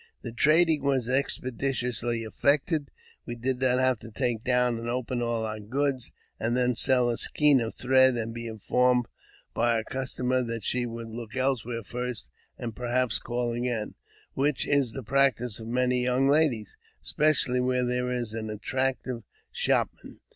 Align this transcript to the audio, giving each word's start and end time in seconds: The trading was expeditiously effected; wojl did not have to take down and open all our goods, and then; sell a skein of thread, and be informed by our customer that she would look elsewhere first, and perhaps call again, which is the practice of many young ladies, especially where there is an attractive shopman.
The 0.23 0.31
trading 0.31 0.81
was 0.81 1.07
expeditiously 1.07 2.23
effected; 2.23 2.89
wojl 3.27 3.39
did 3.39 3.61
not 3.61 3.77
have 3.77 3.99
to 3.99 4.09
take 4.09 4.43
down 4.43 4.79
and 4.79 4.89
open 4.89 5.21
all 5.21 5.45
our 5.45 5.59
goods, 5.59 6.11
and 6.39 6.57
then; 6.57 6.73
sell 6.73 7.07
a 7.11 7.19
skein 7.19 7.61
of 7.61 7.75
thread, 7.75 8.17
and 8.17 8.33
be 8.33 8.47
informed 8.47 9.05
by 9.53 9.73
our 9.73 9.83
customer 9.83 10.41
that 10.41 10.63
she 10.63 10.87
would 10.87 11.09
look 11.11 11.35
elsewhere 11.35 11.83
first, 11.83 12.29
and 12.57 12.75
perhaps 12.75 13.19
call 13.19 13.53
again, 13.53 13.93
which 14.33 14.65
is 14.67 14.93
the 14.93 15.03
practice 15.03 15.59
of 15.59 15.67
many 15.67 16.01
young 16.01 16.27
ladies, 16.27 16.75
especially 17.03 17.59
where 17.59 17.85
there 17.85 18.11
is 18.11 18.33
an 18.33 18.49
attractive 18.49 19.21
shopman. 19.51 20.19